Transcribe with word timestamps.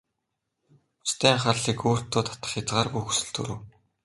Бусдын 0.99 1.31
анхаарлыг 1.33 1.79
өөртөө 1.89 2.21
татах 2.27 2.51
хязгааргүй 2.51 3.03
хүсэл 3.03 3.29
төрөв. 3.35 3.59